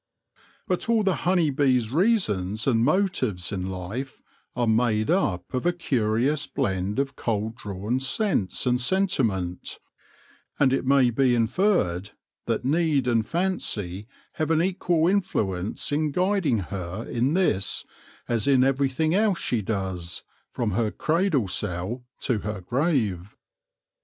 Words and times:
But 0.67 0.89
all 0.89 1.03
the 1.03 1.13
honey 1.29 1.51
bee's 1.51 1.91
reasons 1.91 2.65
and 2.65 2.83
motives 2.83 3.51
in 3.51 3.69
life 3.69 4.23
are 4.55 4.65
made 4.65 5.11
up 5.11 5.53
of 5.53 5.63
a 5.67 5.71
curious 5.73 6.47
blend 6.47 6.97
of 6.97 7.15
cold 7.15 7.53
drawn 7.55 7.99
sense 7.99 8.65
and 8.65 8.81
sentiment; 8.81 9.77
and 10.59 10.73
it 10.73 10.87
may 10.87 11.11
be 11.11 11.35
inferred 11.35 12.13
that 12.47 12.65
need 12.65 13.07
and 13.07 13.23
fancy 13.23 14.07
have 14.31 14.49
an 14.49 14.59
equal 14.63 15.07
influence 15.07 15.91
in 15.91 16.11
guiding 16.11 16.57
her 16.73 17.07
in 17.07 17.35
this, 17.35 17.85
as 18.27 18.47
in 18.47 18.63
everything 18.63 19.13
else 19.13 19.37
she 19.37 19.61
does, 19.61 20.23
from 20.49 20.71
her 20.71 20.89
cradle 20.89 21.47
cell 21.47 22.03
to 22.21 22.39
her 22.39 22.59
grave. 22.59 23.35